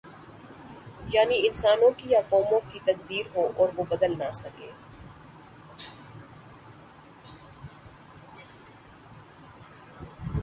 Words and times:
یعنی 1.13 1.35
انسانوں 1.47 1.91
کی 1.97 2.09
یا 2.09 2.21
قوموں 2.29 2.59
کی 2.71 2.79
تقدیر 2.85 3.25
ہو 3.35 3.51
اور 3.55 3.69
وہ 3.75 3.83
بدل 3.89 4.17
نہ 4.17 4.31
سکے۔ 4.33 4.71